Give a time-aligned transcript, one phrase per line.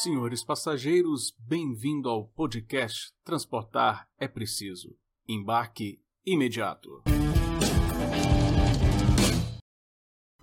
[0.00, 4.96] Senhores passageiros, bem-vindo ao podcast Transportar é Preciso.
[5.28, 7.02] Embarque imediato.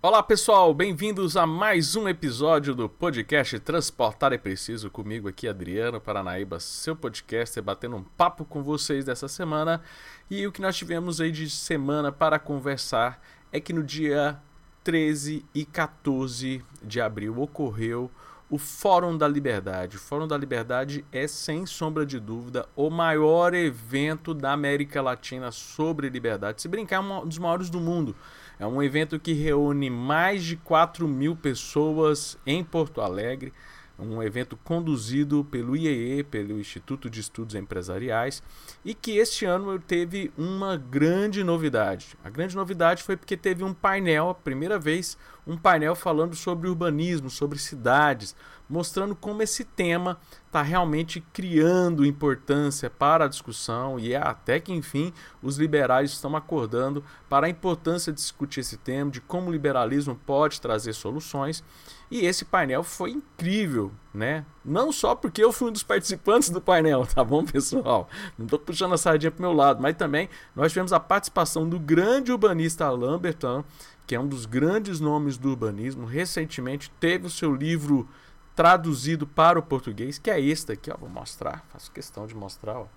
[0.03, 4.91] Olá pessoal, bem-vindos a mais um episódio do podcast Transportar é Preciso.
[4.91, 9.81] Comigo aqui, Adriano Paranaíba, seu podcaster, batendo um papo com vocês dessa semana.
[10.29, 13.19] E o que nós tivemos aí de semana para conversar
[13.51, 14.39] é que no dia
[14.83, 18.11] 13 e 14 de abril ocorreu
[18.49, 19.97] o Fórum da Liberdade.
[19.97, 25.51] O Fórum da Liberdade é, sem sombra de dúvida, o maior evento da América Latina
[25.51, 26.61] sobre liberdade.
[26.61, 28.15] Se brincar, é um dos maiores do mundo.
[28.59, 33.53] É um evento que reúne mais de 4 mil pessoas em Porto Alegre
[33.99, 38.41] um evento conduzido pelo IEE, pelo Instituto de Estudos Empresariais,
[38.83, 42.17] e que este ano teve uma grande novidade.
[42.23, 46.69] A grande novidade foi porque teve um painel, a primeira vez, um painel falando sobre
[46.69, 48.35] urbanismo, sobre cidades,
[48.69, 54.71] mostrando como esse tema está realmente criando importância para a discussão e é até que
[54.71, 59.51] enfim os liberais estão acordando para a importância de discutir esse tema, de como o
[59.51, 61.63] liberalismo pode trazer soluções.
[62.11, 64.43] E esse painel foi incrível, né?
[64.65, 68.09] Não só porque eu fui um dos participantes do painel, tá bom, pessoal?
[68.37, 71.79] Não estou puxando a sardinha para meu lado, mas também nós tivemos a participação do
[71.79, 73.63] grande urbanista Lamberton,
[74.07, 76.05] que é um dos grandes nomes do urbanismo.
[76.07, 78.09] Recentemente teve o seu livro
[78.55, 82.77] traduzido para o português, que é este aqui, ó, vou mostrar, faço questão de mostrar,
[82.79, 82.87] ó.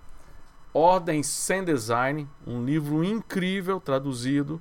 [0.73, 4.59] Ordem sem Design, um livro incrível traduzido,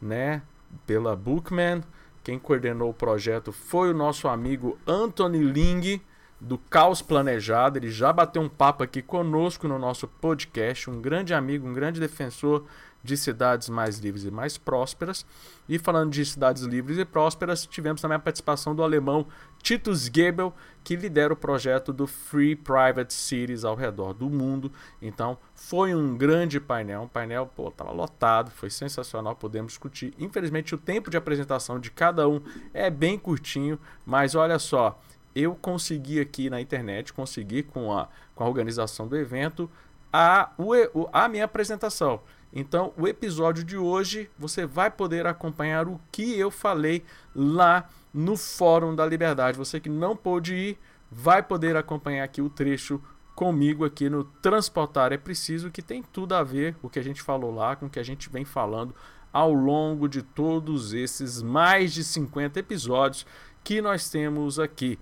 [0.00, 0.42] né,
[0.86, 1.82] pela Bookman
[2.26, 6.00] quem coordenou o projeto foi o nosso amigo Anthony Ling,
[6.40, 7.78] do Caos Planejado.
[7.78, 10.90] Ele já bateu um papo aqui conosco no nosso podcast.
[10.90, 12.64] Um grande amigo, um grande defensor
[13.06, 15.24] de cidades mais livres e mais prósperas.
[15.68, 19.26] E falando de cidades livres e prósperas, tivemos também a participação do alemão
[19.62, 20.54] Titus Gebel,
[20.84, 24.70] que lidera o projeto do Free Private Cities ao redor do mundo.
[25.00, 30.12] Então, foi um grande painel, um painel, pô, tava lotado, foi sensacional, podemos discutir.
[30.18, 32.40] Infelizmente, o tempo de apresentação de cada um
[32.74, 35.00] é bem curtinho, mas olha só,
[35.34, 39.70] eu consegui aqui na internet, consegui com a, com a organização do evento,
[40.12, 42.20] a, o, a minha apresentação.
[42.58, 48.34] Então, o episódio de hoje você vai poder acompanhar o que eu falei lá no
[48.34, 49.58] Fórum da Liberdade.
[49.58, 50.78] Você que não pôde ir,
[51.10, 52.98] vai poder acompanhar aqui o trecho
[53.34, 57.20] comigo aqui no Transportar é Preciso, que tem tudo a ver o que a gente
[57.20, 58.94] falou lá, com o que a gente vem falando
[59.30, 63.26] ao longo de todos esses mais de 50 episódios
[63.62, 64.98] que nós temos aqui.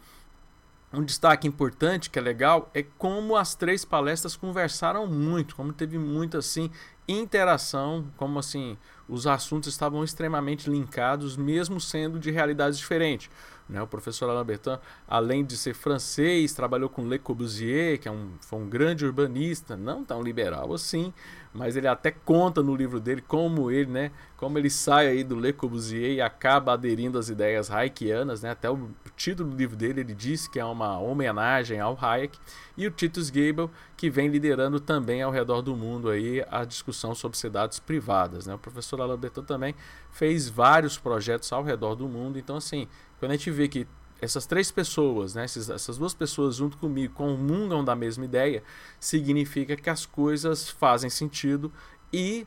[0.93, 5.99] Um destaque importante que é legal é como as três palestras conversaram muito, como teve
[5.99, 6.71] muito assim
[7.07, 8.77] interação, como assim
[9.09, 13.31] os assuntos estavam extremamente linkados, mesmo sendo de realidades diferentes.
[13.69, 13.81] Né?
[13.81, 14.79] O professor Alain Bertin,
[15.09, 19.77] além de ser francês, trabalhou com Le Corbusier, que é um, foi um grande urbanista,
[19.77, 21.13] não tão liberal assim,
[21.53, 25.39] mas ele até conta no livro dele como ele, né, como ele sai aí do
[25.39, 28.51] Le Corbusier e acaba aderindo às ideias hayekianas, né?
[28.51, 32.39] Até o título do livro dele ele diz que é uma homenagem ao Hayek
[32.77, 37.15] e o Titus Gable que vem liderando também ao redor do mundo aí a discussão
[37.15, 38.55] sobre cidades privadas, né?
[38.55, 39.75] O professor Alain Bertin também
[40.10, 42.88] fez vários projetos ao redor do mundo, então assim,
[43.19, 43.87] quando a gente vê que
[44.21, 48.62] essas três pessoas, né, essas duas pessoas junto comigo comungam da mesma ideia,
[48.99, 51.71] significa que as coisas fazem sentido
[52.12, 52.47] e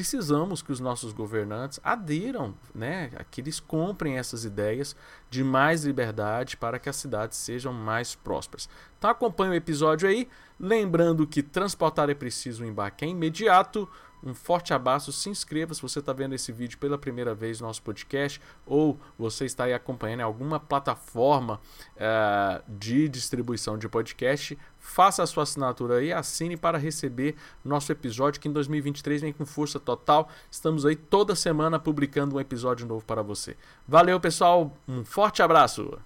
[0.00, 4.96] precisamos que os nossos governantes aderam, né, que eles comprem essas ideias
[5.28, 8.66] de mais liberdade para que as cidades sejam mais prósperas.
[8.98, 10.26] Então acompanhe o episódio aí,
[10.58, 13.86] lembrando que transportar é preciso, o embarque é imediato.
[14.22, 17.66] Um forte abraço, se inscreva se você está vendo esse vídeo pela primeira vez no
[17.66, 21.60] nosso podcast ou você está aí acompanhando alguma plataforma
[21.96, 24.58] uh, de distribuição de podcast.
[24.78, 29.44] Faça a sua assinatura aí, assine para receber nosso episódio que em 2023 vem com
[29.46, 30.28] força total.
[30.50, 33.56] Estamos aí toda semana publicando um episódio novo para você.
[33.86, 34.76] Valeu, pessoal.
[34.88, 35.98] Um forte abraço.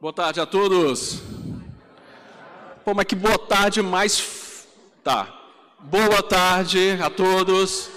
[0.00, 1.22] Boa tarde a todos.
[2.84, 4.66] Pô, mas que boa tarde mais.
[5.04, 5.41] Tá,
[5.84, 7.90] Boa tarde a todos.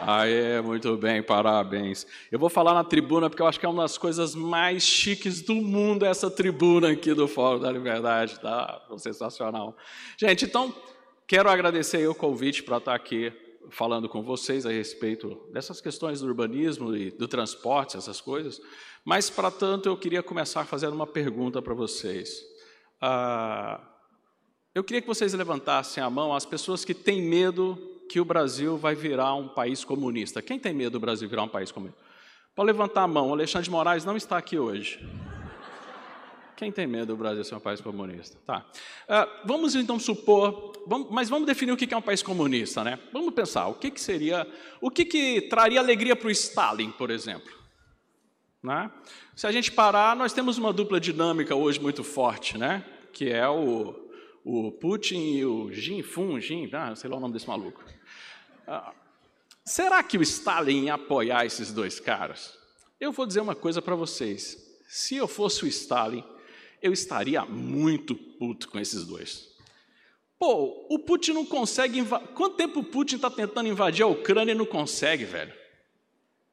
[0.00, 2.06] Aê, muito bem, parabéns.
[2.30, 5.42] Eu vou falar na tribuna porque eu acho que é uma das coisas mais chiques
[5.42, 8.86] do mundo essa tribuna aqui do Fórum da Liberdade, tá?
[8.98, 9.76] Sensacional.
[10.16, 10.72] Gente, então,
[11.26, 13.32] quero agradecer o convite para estar aqui
[13.70, 18.60] falando com vocês a respeito dessas questões do urbanismo e do transporte, essas coisas.
[19.04, 22.44] Mas, para tanto, eu queria começar fazendo uma pergunta para vocês.
[23.00, 23.80] Ah,
[24.74, 27.78] eu queria que vocês levantassem a mão as pessoas que têm medo
[28.08, 30.42] que o Brasil vai virar um país comunista.
[30.42, 32.00] Quem tem medo do Brasil virar um país comunista?
[32.54, 33.28] Pode levantar a mão.
[33.28, 35.04] O Alexandre de Moraes não está aqui hoje.
[36.56, 38.38] Quem tem medo do Brasil ser um país comunista?
[38.46, 38.64] Tá.
[39.08, 42.98] Uh, vamos então supor, vamos, mas vamos definir o que é um país comunista, né?
[43.12, 44.46] Vamos pensar, o que, que seria,
[44.80, 47.52] o que, que traria alegria para o Stalin, por exemplo?
[48.62, 48.90] Né?
[49.34, 52.84] Se a gente parar, nós temos uma dupla dinâmica hoje muito forte, né?
[53.12, 54.03] Que é o,
[54.44, 57.82] o Putin e o Jin Fun, Jin, ah, sei lá o nome desse maluco.
[58.68, 58.92] Uh,
[59.64, 62.56] será que o Stalin ia apoiar esses dois caras?
[63.00, 64.58] Eu vou dizer uma coisa para vocês.
[64.86, 66.22] Se eu fosse o Stalin,
[66.82, 69.48] eu estaria muito puto com esses dois.
[70.38, 71.98] Pô, o Putin não consegue.
[71.98, 72.12] Inv...
[72.34, 75.52] Quanto tempo o Putin está tentando invadir a Ucrânia e não consegue, velho?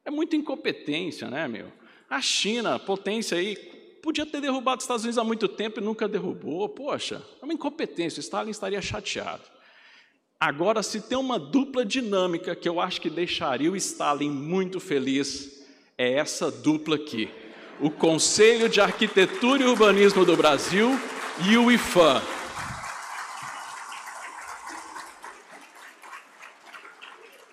[0.04, 1.70] É muita incompetência, né, meu?
[2.08, 3.56] A China, potência aí,
[4.02, 6.68] podia ter derrubado os Estados Unidos há muito tempo e nunca derrubou.
[6.68, 8.20] Poxa, é uma incompetência.
[8.20, 9.44] Stalin estaria chateado.
[10.38, 15.64] Agora, se tem uma dupla dinâmica que eu acho que deixaria o Stalin muito feliz,
[15.96, 17.30] é essa dupla aqui
[17.82, 20.90] o Conselho de Arquitetura e Urbanismo do Brasil
[21.48, 22.22] e o IFAM.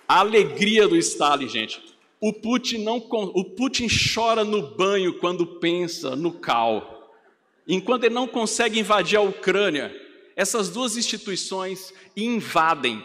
[0.07, 1.88] A alegria do Stalin, gente.
[2.21, 7.13] O Putin, não, o Putin chora no banho quando pensa no cal.
[7.67, 9.95] Enquanto ele não consegue invadir a Ucrânia,
[10.35, 13.03] essas duas instituições invadem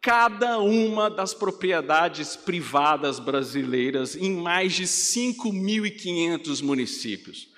[0.00, 7.48] cada uma das propriedades privadas brasileiras em mais de 5.500 municípios.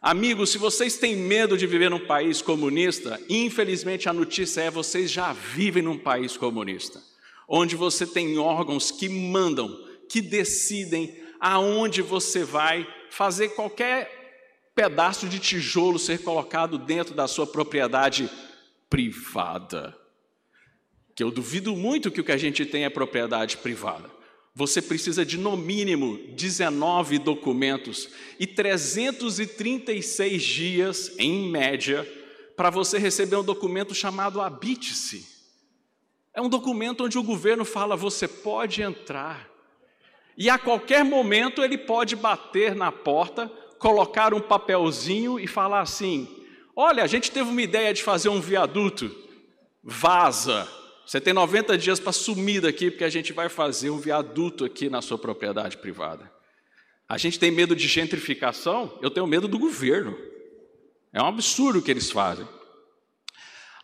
[0.00, 5.10] Amigos, se vocês têm medo de viver num país comunista, infelizmente a notícia é vocês
[5.10, 7.02] já vivem num país comunista,
[7.48, 15.38] onde você tem órgãos que mandam, que decidem aonde você vai fazer qualquer pedaço de
[15.38, 18.30] tijolo ser colocado dentro da sua propriedade
[18.88, 19.98] privada
[21.18, 24.08] que eu duvido muito que o que a gente tem é propriedade privada.
[24.54, 28.08] Você precisa de no mínimo 19 documentos
[28.38, 32.06] e 336 dias, em média,
[32.56, 35.26] para você receber um documento chamado Habite-se.
[36.32, 39.50] É um documento onde o governo fala: você pode entrar.
[40.38, 43.50] E a qualquer momento ele pode bater na porta,
[43.80, 46.28] colocar um papelzinho e falar assim:
[46.76, 49.10] olha, a gente teve uma ideia de fazer um viaduto,
[49.82, 50.68] vaza.
[51.04, 54.88] Você tem 90 dias para sumir daqui, porque a gente vai fazer um viaduto aqui
[54.88, 56.30] na sua propriedade privada.
[57.08, 60.16] A gente tem medo de gentrificação, eu tenho medo do governo.
[61.12, 62.46] É um absurdo o que eles fazem.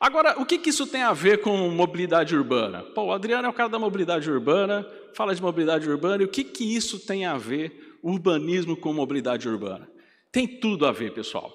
[0.05, 2.83] Agora, o que, que isso tem a ver com mobilidade urbana?
[2.83, 6.29] Pô, o Adriano é o cara da mobilidade urbana, fala de mobilidade urbana, e o
[6.29, 9.89] que, que isso tem a ver, urbanismo com mobilidade urbana?
[10.31, 11.51] Tem tudo a ver, pessoal.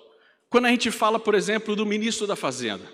[0.50, 2.92] Quando a gente fala, por exemplo, do ministro da Fazenda,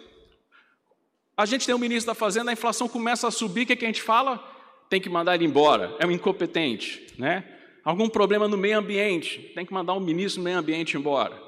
[1.38, 3.86] a gente tem o ministro da Fazenda, a inflação começa a subir, o que, que
[3.86, 4.44] a gente fala?
[4.90, 7.46] Tem que mandar ele embora, é um incompetente, né?
[7.82, 11.42] Algum problema no meio ambiente, tem que mandar o ministro do meio ambiente embora.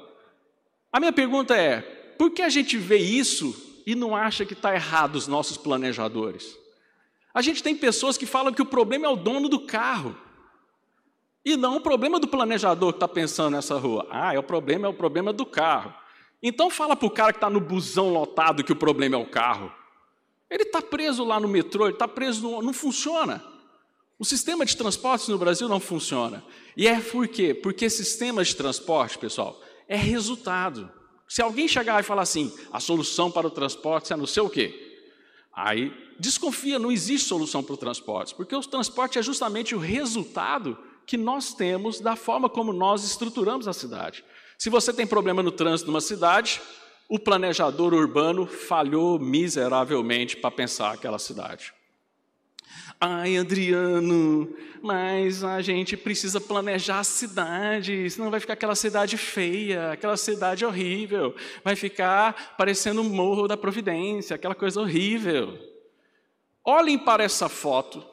[0.90, 1.82] A minha pergunta é:
[2.16, 6.58] por que a gente vê isso e não acha que está errado os nossos planejadores?
[7.32, 10.14] A gente tem pessoas que falam que o problema é o dono do carro.
[11.42, 14.06] E não o problema do planejador que está pensando nessa rua.
[14.10, 15.94] Ah, é o problema, é o problema do carro.
[16.42, 19.24] Então fala para o cara que está no busão lotado que o problema é o
[19.24, 19.72] carro.
[20.50, 23.42] Ele está preso lá no metrô, ele está preso, no, não funciona.
[24.18, 26.44] O sistema de transportes no Brasil não funciona.
[26.76, 27.54] E é por quê?
[27.54, 29.58] Porque sistema de transporte, pessoal,
[29.88, 30.92] é resultado.
[31.28, 34.48] Se alguém chegar e falar assim, a solução para o transporte é não sei o
[34.48, 34.98] quê,
[35.52, 40.78] aí desconfia, não existe solução para o transporte, porque o transporte é justamente o resultado
[41.06, 44.24] que nós temos da forma como nós estruturamos a cidade.
[44.58, 46.60] Se você tem problema no trânsito numa cidade,
[47.08, 51.72] o planejador urbano falhou miseravelmente para pensar aquela cidade.
[53.00, 54.52] Ai, Adriano,
[54.82, 60.64] mas a gente precisa planejar a cidade, senão vai ficar aquela cidade feia, aquela cidade
[60.64, 65.56] horrível, vai ficar parecendo o Morro da Providência, aquela coisa horrível.
[66.64, 68.04] Olhem para essa foto,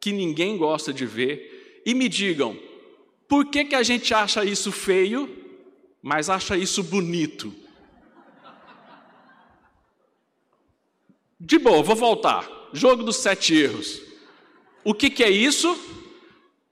[0.00, 2.58] que ninguém gosta de ver, e me digam,
[3.28, 5.28] por que, que a gente acha isso feio,
[6.00, 7.54] mas acha isso bonito?
[11.38, 12.63] De boa, vou voltar.
[12.74, 14.02] Jogo dos sete erros.
[14.82, 15.78] O que, que é isso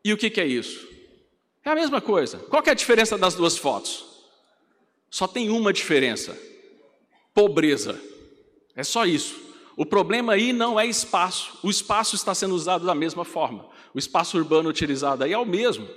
[0.04, 0.88] e o que, que é isso?
[1.64, 2.38] É a mesma coisa.
[2.38, 4.04] Qual é a diferença das duas fotos?
[5.08, 6.36] Só tem uma diferença:
[7.32, 8.00] pobreza.
[8.74, 9.40] É só isso.
[9.76, 11.56] O problema aí não é espaço.
[11.62, 13.68] O espaço está sendo usado da mesma forma.
[13.94, 15.88] O espaço urbano utilizado aí é o mesmo.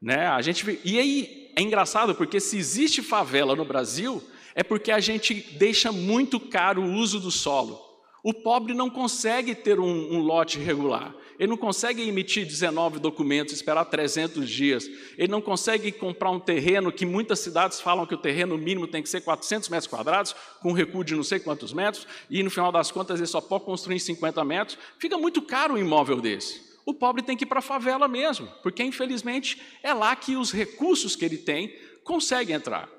[0.00, 0.28] Né?
[0.28, 4.22] A gente e aí é engraçado porque se existe favela no Brasil
[4.54, 7.85] é porque a gente deixa muito caro o uso do solo.
[8.26, 11.14] O pobre não consegue ter um, um lote regular.
[11.38, 16.90] ele não consegue emitir 19 documentos, esperar 300 dias, ele não consegue comprar um terreno
[16.90, 20.70] que muitas cidades falam que o terreno mínimo tem que ser 400 metros quadrados, com
[20.70, 23.62] um recuo de não sei quantos metros, e no final das contas ele só pode
[23.62, 24.76] construir em 50 metros.
[24.98, 26.60] Fica muito caro um imóvel desse.
[26.84, 30.50] O pobre tem que ir para a favela mesmo, porque infelizmente é lá que os
[30.50, 32.95] recursos que ele tem conseguem entrar.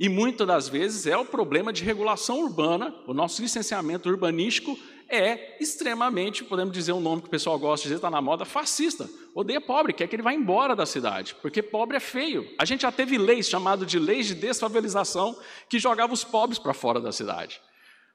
[0.00, 5.62] E muitas das vezes é o problema de regulação urbana, o nosso licenciamento urbanístico é
[5.62, 9.10] extremamente, podemos dizer um nome que o pessoal gosta de dizer, está na moda, fascista.
[9.34, 12.48] Odeia pobre, quer que ele vá embora da cidade, porque pobre é feio.
[12.58, 15.36] A gente já teve leis chamado de leis de desfavelização
[15.68, 17.60] que jogavam os pobres para fora da cidade.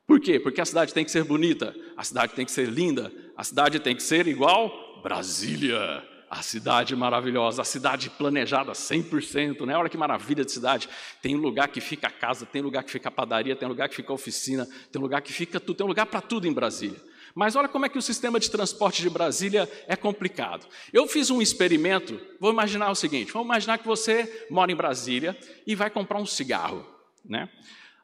[0.08, 0.40] Por quê?
[0.40, 3.80] Porque a cidade tem que ser bonita, a cidade tem que ser linda, a cidade
[3.80, 6.04] tem que ser igual Brasília
[6.38, 9.78] a cidade maravilhosa, a cidade planejada 100%, né?
[9.78, 10.90] Olha que maravilha de cidade.
[11.22, 13.96] Tem lugar que fica a casa, tem lugar que fica a padaria, tem lugar que
[13.96, 17.02] fica a oficina, tem lugar que fica tudo, tem lugar para tudo em Brasília.
[17.34, 20.68] Mas olha como é que o sistema de transporte de Brasília é complicado.
[20.92, 25.38] Eu fiz um experimento, vou imaginar o seguinte: vamos imaginar que você mora em Brasília
[25.66, 26.86] e vai comprar um cigarro.
[27.24, 27.50] Né?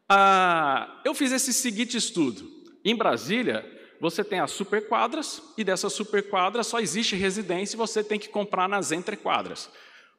[0.07, 2.49] Ah, eu fiz esse seguinte estudo.
[2.83, 3.65] Em Brasília,
[4.01, 8.67] você tem as superquadras, e dessas superquadras só existe residência e você tem que comprar
[8.67, 9.69] nas entrequadras,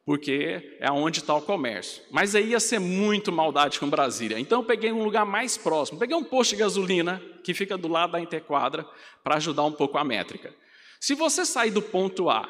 [0.06, 2.00] porque é onde está o comércio.
[2.08, 4.38] Mas aí ia ser muito maldade com Brasília.
[4.38, 7.88] Então eu peguei um lugar mais próximo, peguei um posto de gasolina que fica do
[7.88, 8.86] lado da entrequadra
[9.24, 10.54] para ajudar um pouco a métrica.
[11.00, 12.48] Se você sair do ponto A,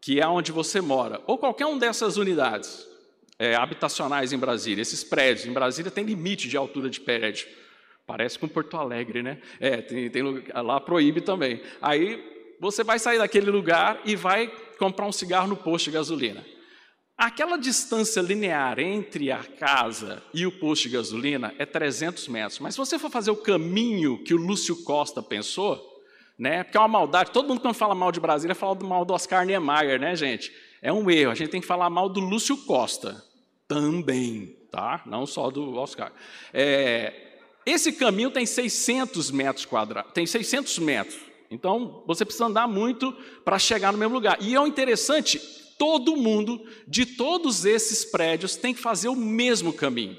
[0.00, 2.86] que é onde você mora, ou qualquer uma dessas unidades
[3.40, 7.48] é, habitacionais em Brasília, esses prédios, em Brasília tem limite de altura de prédio.
[8.10, 9.38] Parece com Porto Alegre, né?
[9.60, 11.62] É, tem, tem lugar, lá proíbe também.
[11.80, 12.20] Aí
[12.58, 14.48] você vai sair daquele lugar e vai
[14.80, 16.44] comprar um cigarro no posto de gasolina.
[17.16, 22.58] Aquela distância linear entre a casa e o posto de gasolina é 300 metros.
[22.58, 25.80] Mas se você for fazer o caminho que o Lúcio Costa pensou,
[26.36, 26.64] né?
[26.64, 27.30] Porque é uma maldade.
[27.30, 30.52] Todo mundo quando fala mal de Brasília fala mal do Oscar Niemeyer, né, gente?
[30.82, 31.30] É um erro.
[31.30, 33.24] A gente tem que falar mal do Lúcio Costa
[33.68, 35.00] também, tá?
[35.06, 36.12] Não só do Oscar.
[36.52, 37.29] É,
[37.64, 41.20] esse caminho tem 600 metros quadrados, tem 600 metros.
[41.50, 43.12] Então, você precisa andar muito
[43.44, 44.38] para chegar no mesmo lugar.
[44.40, 45.38] E é interessante,
[45.78, 50.16] todo mundo de todos esses prédios tem que fazer o mesmo caminho.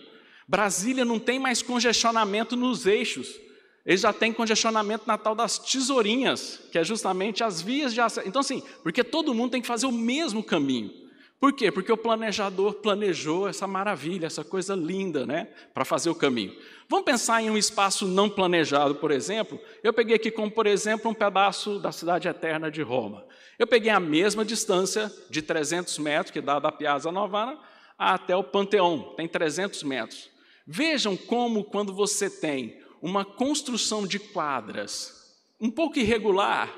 [0.48, 3.39] Brasília não tem mais congestionamento nos eixos.
[3.86, 8.27] Ele já tem congestionamento na tal das tesourinhas, que é justamente as vias de acesso.
[8.27, 11.00] Então, assim, porque todo mundo tem que fazer o mesmo caminho.
[11.41, 11.71] Por quê?
[11.71, 16.55] Porque o planejador planejou essa maravilha, essa coisa linda, né, para fazer o caminho.
[16.88, 19.60] Vamos pensar em um espaço não planejado, por exemplo.
[19.81, 23.25] Eu peguei aqui como, por exemplo, um pedaço da cidade eterna de Roma.
[23.57, 27.57] Eu peguei a mesma distância de 300 metros, que dá da Piazza Novana,
[27.98, 30.29] até o Panteão, tem 300 metros.
[30.67, 35.19] Vejam como, quando você tem uma construção de quadras
[35.60, 36.71] um pouco irregular,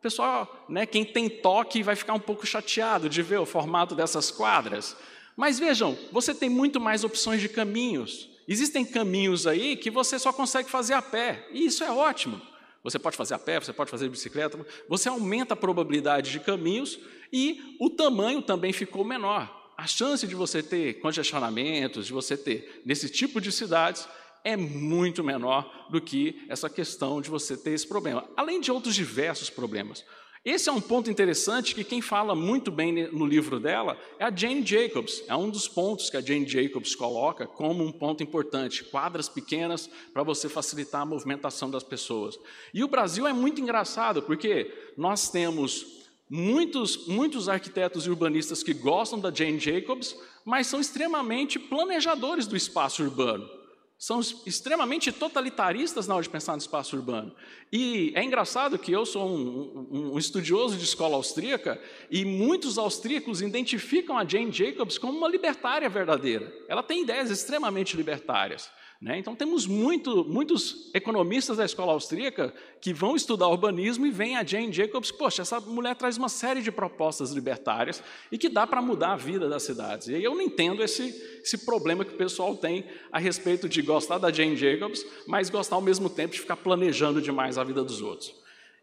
[0.00, 4.30] pessoal, né, quem tem toque vai ficar um pouco chateado de ver o formato dessas
[4.30, 4.96] quadras.
[5.36, 8.28] Mas vejam, você tem muito mais opções de caminhos.
[8.48, 12.40] Existem caminhos aí que você só consegue fazer a pé, e isso é ótimo.
[12.82, 16.40] Você pode fazer a pé, você pode fazer de bicicleta, você aumenta a probabilidade de
[16.40, 16.98] caminhos
[17.32, 19.58] e o tamanho também ficou menor.
[19.76, 24.08] A chance de você ter congestionamentos, de você ter nesse tipo de cidades,
[24.44, 28.94] é muito menor do que essa questão de você ter esse problema, além de outros
[28.94, 30.04] diversos problemas.
[30.42, 34.34] Esse é um ponto interessante que quem fala muito bem no livro dela é a
[34.34, 35.22] Jane Jacobs.
[35.28, 39.90] É um dos pontos que a Jane Jacobs coloca como um ponto importante: quadras pequenas
[40.14, 42.38] para você facilitar a movimentação das pessoas.
[42.72, 48.72] E o Brasil é muito engraçado porque nós temos muitos, muitos arquitetos e urbanistas que
[48.72, 53.59] gostam da Jane Jacobs, mas são extremamente planejadores do espaço urbano
[54.00, 57.34] são extremamente totalitaristas na hora de pensar no espaço urbano.
[57.70, 61.78] E é engraçado que eu sou um, um, um, estudioso de escola austríaca
[62.10, 66.50] e muitos austríacos identificam a Jane Jacobs como uma libertária verdadeira.
[66.66, 68.70] Ela tem ideias extremamente libertárias.
[69.00, 69.18] Né?
[69.18, 72.52] Então, temos muito, muitos economistas da escola austríaca
[72.82, 76.60] que vão estudar urbanismo e vêm a Jane Jacobs, poxa, essa mulher traz uma série
[76.60, 80.08] de propostas libertárias e que dá para mudar a vida das cidades.
[80.08, 81.08] E eu não entendo esse,
[81.42, 85.76] esse problema que o pessoal tem a respeito de gostar da Jane Jacobs, mas gostar
[85.76, 88.34] ao mesmo tempo de ficar planejando demais a vida dos outros.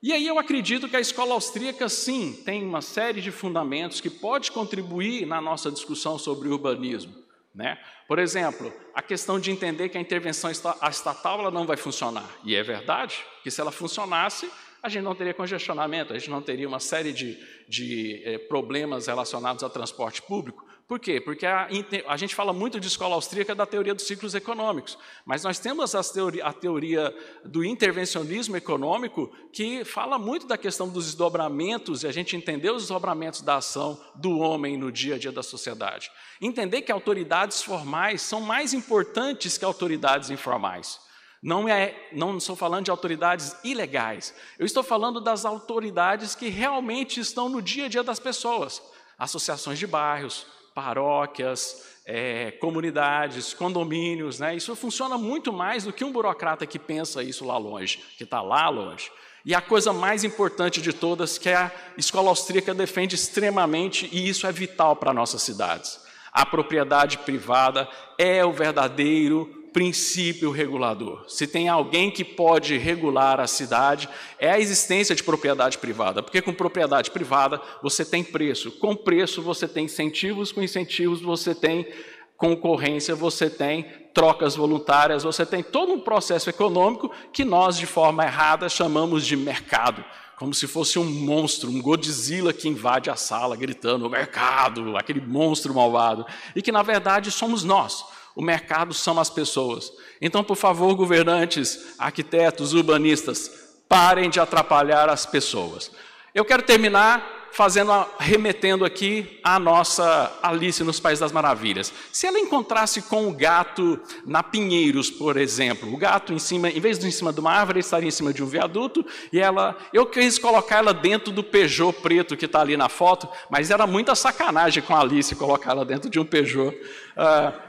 [0.02, 4.10] E aí eu acredito que a escola austríaca, sim, tem uma série de fundamentos que
[4.10, 7.27] pode contribuir na nossa discussão sobre urbanismo.
[7.58, 7.76] Né?
[8.08, 12.30] Por exemplo, a questão de entender que a intervenção estatal ela não vai funcionar.
[12.44, 14.48] E é verdade que se ela funcionasse,
[14.82, 17.36] a gente não teria congestionamento, a gente não teria uma série de,
[17.68, 20.67] de eh, problemas relacionados ao transporte público.
[20.88, 21.20] Por quê?
[21.20, 21.68] Porque a,
[22.08, 25.92] a, gente fala muito de escola austríaca da teoria dos ciclos econômicos, mas nós temos
[26.14, 27.14] teoria, a teoria
[27.44, 32.84] do intervencionismo econômico que fala muito da questão dos desdobramentos e a gente entender os
[32.84, 36.10] desdobramentos da ação do homem no dia a dia da sociedade.
[36.42, 41.02] Entender que autoridades formais são mais importantes que autoridades informais.
[41.44, 47.20] Não, é, não estou falando de autoridades ilegais, eu estou falando das autoridades que realmente
[47.20, 48.82] estão no dia a dia das pessoas.
[49.20, 50.46] Associações de bairros,
[50.78, 54.56] paróquias, é, comunidades, condomínios, né?
[54.56, 58.44] Isso funciona muito mais do que um burocrata que pensa isso lá longe, que está
[58.44, 59.12] lá longe.
[59.44, 64.46] E a coisa mais importante de todas, que a escola austríaca defende extremamente, e isso
[64.46, 66.00] é vital para nossas cidades.
[66.32, 71.24] A propriedade privada é o verdadeiro princípio regulador.
[71.28, 76.24] Se tem alguém que pode regular a cidade, é a existência de propriedade privada.
[76.24, 81.54] Porque com propriedade privada você tem preço, com preço você tem incentivos, com incentivos você
[81.54, 81.88] tem
[82.36, 83.84] concorrência, você tem
[84.16, 89.38] trocas voluntárias, você tem todo um processo econômico que nós, de forma errada, chamamos de
[89.38, 90.04] mercado.
[90.40, 95.72] Como se fosse um monstro, um Godzilla que invade a sala gritando: mercado, aquele monstro
[95.72, 96.26] malvado.
[96.56, 99.92] E que, na verdade, somos nós o mercado são as pessoas.
[100.22, 103.50] Então, por favor, governantes, arquitetos, urbanistas,
[103.90, 105.90] parem de atrapalhar as pessoas.
[106.36, 111.92] Eu quero terminar fazendo, remetendo aqui a nossa Alice nos Países das Maravilhas.
[112.12, 116.80] Se ela encontrasse com o gato na Pinheiros, por exemplo, o gato em cima, em
[116.80, 119.04] vez de em cima de uma árvore, estaria em cima de um viaduto,
[119.34, 123.28] e ela, eu quis colocar ela dentro do Peugeot preto que está ali na foto,
[123.50, 126.78] mas era muita sacanagem com a Alice colocar ela dentro de um Peugeot.
[127.18, 127.67] Uh,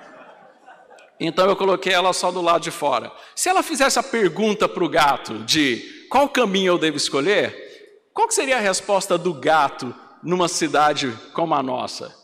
[1.20, 3.12] então eu coloquei ela só do lado de fora.
[3.34, 8.30] Se ela fizesse a pergunta para o gato de qual caminho eu devo escolher, qual
[8.30, 12.14] seria a resposta do gato numa cidade como a nossa?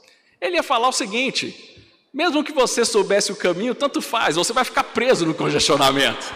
[0.40, 1.74] Ele ia falar o seguinte:
[2.12, 6.32] mesmo que você soubesse o caminho, tanto faz, você vai ficar preso no congestionamento.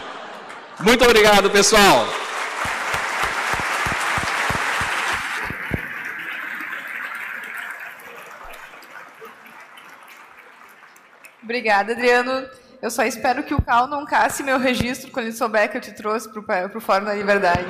[0.81, 2.05] Muito obrigado, pessoal.
[11.49, 12.47] Obrigada, Adriano.
[12.79, 15.81] Eu só espero que o Cal não casse meu registro quando ele souber que eu
[15.81, 17.65] te trouxe para o Fórum da Liberdade.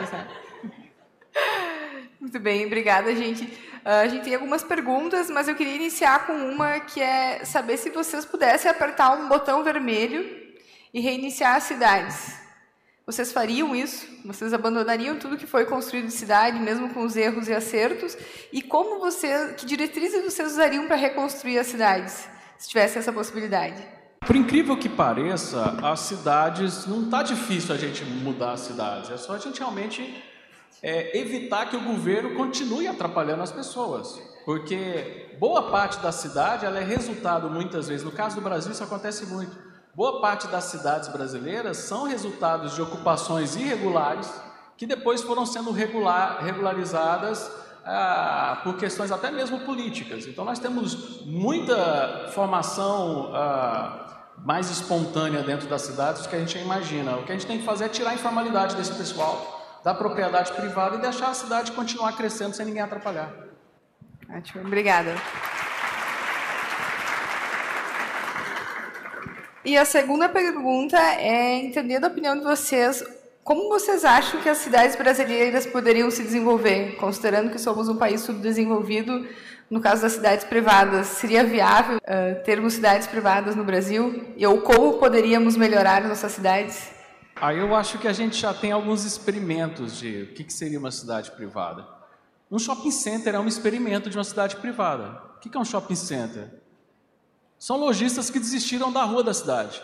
[2.20, 3.46] Muito bem, obrigada, gente.
[3.46, 7.78] Uh, a gente tem algumas perguntas, mas eu queria iniciar com uma que é saber
[7.78, 10.30] se vocês pudessem apertar um botão vermelho
[10.94, 12.38] e reiniciar as cidades.
[13.06, 14.06] Vocês fariam isso?
[14.26, 18.18] Vocês abandonariam tudo que foi construído de cidade, mesmo com os erros e acertos?
[18.52, 22.28] E como você, que diretrizes vocês usariam para reconstruir as cidades?
[22.60, 23.82] Se tivesse essa possibilidade?
[24.19, 29.17] Por incrível que pareça, as cidades, não está difícil a gente mudar as cidades, é
[29.17, 30.24] só a gente realmente
[30.84, 34.22] é, evitar que o governo continue atrapalhando as pessoas.
[34.45, 38.84] Porque boa parte da cidade ela é resultado, muitas vezes, no caso do Brasil isso
[38.84, 39.58] acontece muito,
[39.95, 44.30] boa parte das cidades brasileiras são resultados de ocupações irregulares
[44.76, 47.50] que depois foram sendo regular, regularizadas
[47.91, 50.28] ah, por questões até mesmo políticas.
[50.28, 56.58] Então, nós temos muita formação ah, mais espontânea dentro das cidades do que a gente
[56.60, 57.17] imagina.
[57.17, 60.52] O que a gente tem que fazer é tirar a informalidade desse pessoal, da propriedade
[60.54, 63.34] privada e deixar a cidade continuar crescendo sem ninguém atrapalhar.
[64.32, 65.15] Ótimo, obrigada.
[69.65, 73.04] E a segunda pergunta é entender da opinião de vocês
[73.50, 78.22] como vocês acham que as cidades brasileiras poderiam se desenvolver, considerando que somos um país
[78.22, 79.28] subdesenvolvido?
[79.72, 84.36] No caso das cidades privadas, seria viável uh, termos cidades privadas no Brasil?
[84.38, 86.92] E ou como poderíamos melhorar nossas cidades?
[87.38, 90.78] Aí eu acho que a gente já tem alguns experimentos de o que, que seria
[90.78, 91.88] uma cidade privada.
[92.52, 95.24] Um shopping center é um experimento de uma cidade privada.
[95.38, 96.52] O que, que é um shopping center?
[97.58, 99.82] São lojistas que desistiram da rua da cidade.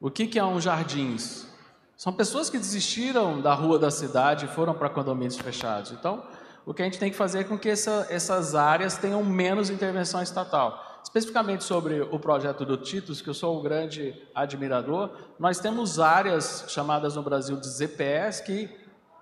[0.00, 1.52] O que, que é um jardins?
[1.96, 5.92] São pessoas que desistiram da rua da cidade e foram para condomínios fechados.
[5.92, 6.24] Então,
[6.66, 9.70] o que a gente tem que fazer é com que essa, essas áreas tenham menos
[9.70, 11.00] intervenção estatal.
[11.04, 16.64] Especificamente sobre o projeto do Titus, que eu sou um grande admirador, nós temos áreas
[16.68, 18.70] chamadas no Brasil de ZPS que,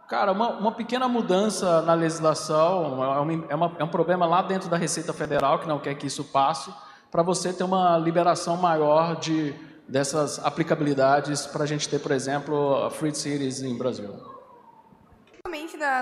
[0.08, 4.70] cara, uma, uma pequena mudança na legislação é, é, uma, é um problema lá dentro
[4.70, 6.72] da Receita Federal, que não quer que isso passe,
[7.10, 9.52] para você ter uma liberação maior de
[9.88, 14.32] dessas aplicabilidades para a gente ter, por exemplo, Free Cities em Brasil.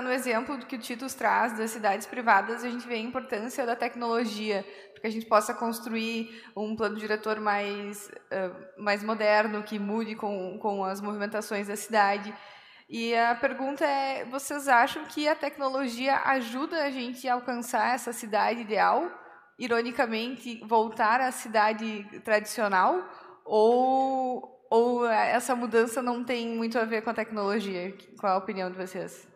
[0.03, 3.75] No exemplo que o Titus traz das cidades privadas, a gente vê a importância da
[3.75, 4.63] tecnologia,
[5.01, 10.59] que a gente possa construir um plano diretor mais, uh, mais moderno, que mude com,
[10.59, 12.31] com as movimentações da cidade.
[12.87, 18.13] E a pergunta é: vocês acham que a tecnologia ajuda a gente a alcançar essa
[18.13, 19.11] cidade ideal?
[19.61, 23.07] ironicamente, voltar à cidade tradicional?
[23.45, 27.93] Ou, ou essa mudança não tem muito a ver com a tecnologia?
[28.19, 29.27] Qual a opinião de vocês?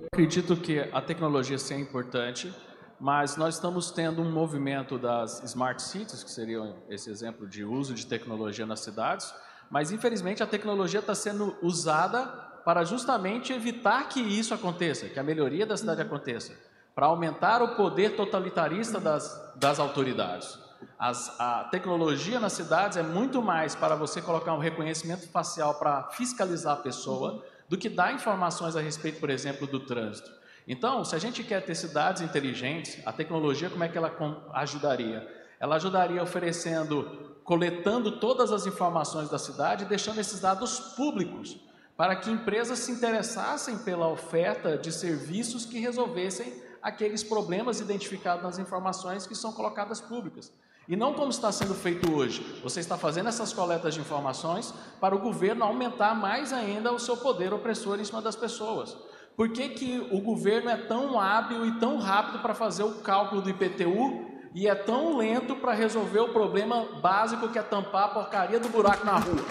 [0.00, 2.54] Eu acredito que a tecnologia sim é importante,
[2.98, 7.94] mas nós estamos tendo um movimento das smart cities, que seria esse exemplo de uso
[7.94, 9.32] de tecnologia nas cidades,
[9.70, 12.26] mas infelizmente a tecnologia está sendo usada
[12.64, 16.54] para justamente evitar que isso aconteça, que a melhoria da cidade aconteça,
[16.94, 20.58] para aumentar o poder totalitarista das, das autoridades.
[20.98, 26.04] As, a tecnologia nas cidades é muito mais para você colocar um reconhecimento facial para
[26.10, 30.30] fiscalizar a pessoa do que dar informações a respeito, por exemplo, do trânsito.
[30.66, 34.14] Então, se a gente quer ter cidades inteligentes, a tecnologia, como é que ela
[34.52, 35.26] ajudaria?
[35.58, 41.58] Ela ajudaria oferecendo, coletando todas as informações da cidade e deixando esses dados públicos,
[41.96, 48.58] para que empresas se interessassem pela oferta de serviços que resolvessem aqueles problemas identificados nas
[48.58, 50.52] informações que são colocadas públicas.
[50.88, 52.60] E não como está sendo feito hoje.
[52.62, 57.16] Você está fazendo essas coletas de informações para o governo aumentar mais ainda o seu
[57.16, 58.96] poder opressor em cima das pessoas.
[59.36, 63.40] Por que, que o governo é tão hábil e tão rápido para fazer o cálculo
[63.40, 68.08] do IPTU e é tão lento para resolver o problema básico que é tampar a
[68.08, 69.44] porcaria do buraco na rua?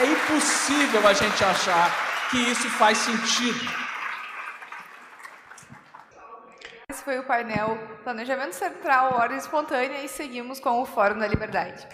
[0.00, 1.90] É impossível a gente achar
[2.30, 3.64] que isso faz sentido.
[6.88, 11.86] Esse foi o painel Planejamento Central, Ordem Espontânea e seguimos com o Fórum da Liberdade.